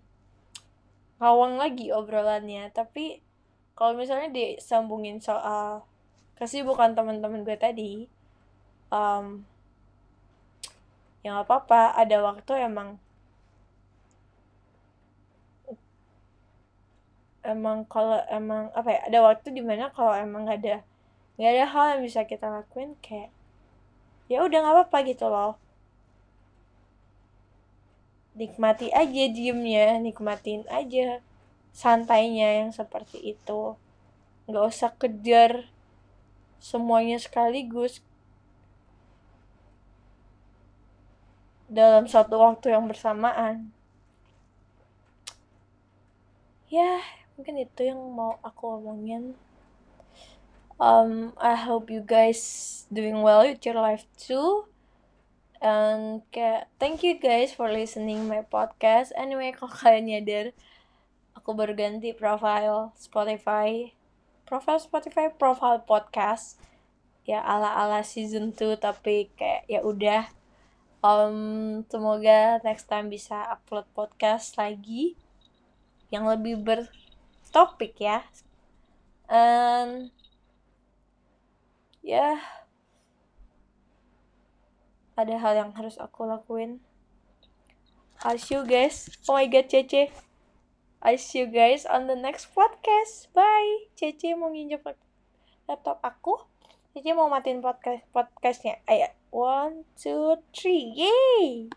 ngawang 1.18 1.58
lagi 1.58 1.90
obrolannya. 1.90 2.70
Tapi 2.70 3.22
kalau 3.74 3.94
misalnya 3.94 4.30
disambungin 4.30 5.22
soal 5.22 5.86
kesibukan 6.38 6.94
teman-teman 6.94 7.42
gue 7.42 7.58
tadi 7.58 8.06
um, 8.94 9.42
ya 11.22 11.34
nggak 11.34 11.46
apa-apa. 11.46 11.98
Ada 11.98 12.16
waktu 12.22 12.52
emang 12.66 12.98
emang 17.48 17.88
kalau 17.88 18.20
emang 18.28 18.68
apa 18.76 18.88
ya 18.92 19.00
ada 19.08 19.18
waktu 19.24 19.56
di 19.56 19.64
mana 19.64 19.88
kalau 19.88 20.12
emang 20.12 20.44
gak 20.44 20.60
ada 20.60 20.76
nggak 21.40 21.52
ada 21.54 21.64
hal 21.70 21.84
yang 21.96 22.02
bisa 22.04 22.28
kita 22.28 22.44
lakuin 22.44 22.92
kayak 23.00 23.32
ya 24.28 24.44
udah 24.44 24.58
nggak 24.60 24.74
apa-apa 24.74 24.98
gitu 25.08 25.26
loh 25.32 25.56
nikmati 28.38 28.94
aja 28.94 29.24
diemnya 29.28 29.98
nikmatin 29.98 30.62
aja 30.70 31.18
santainya 31.74 32.62
yang 32.64 32.70
seperti 32.70 33.34
itu 33.34 33.74
nggak 34.46 34.64
usah 34.64 34.94
kejar 34.94 35.66
semuanya 36.62 37.18
sekaligus 37.18 38.00
dalam 41.68 42.08
satu 42.08 42.40
waktu 42.40 42.72
yang 42.72 42.88
bersamaan. 42.88 43.70
Ya, 46.72 47.00
mungkin 47.36 47.60
itu 47.60 47.80
yang 47.84 48.00
mau 48.12 48.40
aku 48.40 48.80
omongin. 48.80 49.36
Um, 50.80 51.36
I 51.36 51.56
hope 51.56 51.92
you 51.92 52.00
guys 52.00 52.84
doing 52.88 53.20
well 53.20 53.44
with 53.44 53.60
your 53.64 53.76
life 53.76 54.08
too. 54.16 54.67
And 55.58 56.22
kayak 56.30 56.70
thank 56.78 57.02
you 57.02 57.18
guys 57.18 57.50
for 57.50 57.66
listening 57.66 58.30
my 58.30 58.46
podcast. 58.46 59.10
Anyway, 59.18 59.50
kalau 59.50 59.74
kalian 59.74 60.06
nyadar, 60.06 60.46
aku 61.34 61.50
baru 61.54 61.74
ganti 61.74 62.14
profile 62.14 62.94
Spotify. 62.94 63.90
Profile 64.46 64.78
Spotify 64.78 65.26
profile 65.34 65.82
podcast. 65.82 66.62
Ya 67.26 67.42
ala 67.42 67.74
ala 67.74 68.06
season 68.06 68.54
2 68.54 68.78
tapi 68.78 69.34
kayak 69.34 69.66
ya 69.66 69.82
udah. 69.82 70.30
Um, 70.98 71.86
semoga 71.86 72.58
next 72.66 72.90
time 72.90 73.06
bisa 73.06 73.38
upload 73.54 73.86
podcast 73.94 74.58
lagi 74.58 75.14
yang 76.10 76.26
lebih 76.26 76.58
bertopik 76.62 77.98
ya. 77.98 78.26
Um, 79.30 80.10
ya 82.02 82.40
ada 85.18 85.34
hal 85.34 85.58
yang 85.58 85.70
harus 85.74 85.98
aku 85.98 86.22
lakuin 86.30 86.78
I'll 88.22 88.38
see 88.38 88.54
you 88.54 88.62
guys 88.62 89.10
oh 89.26 89.34
my 89.34 89.50
god 89.50 89.66
Cece 89.66 90.14
I 90.98 91.14
see 91.14 91.38
you 91.38 91.46
guys 91.46 91.86
on 91.86 92.10
the 92.10 92.18
next 92.18 92.50
podcast. 92.50 93.30
Bye. 93.30 93.86
Cece 93.94 94.34
mau 94.34 94.50
nginjek 94.50 94.82
laptop 95.70 96.02
aku. 96.02 96.42
Cece 96.90 97.14
mau 97.14 97.30
matiin 97.30 97.62
podcast 97.62 98.02
podcastnya. 98.10 98.82
Ayo, 98.90 99.06
one, 99.30 99.86
two, 99.94 100.42
three, 100.50 100.90
yay! 100.98 101.70